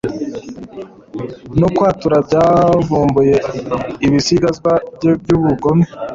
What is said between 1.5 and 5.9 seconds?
no kwatura byavumbuye ibisigazwa bye by'ubugome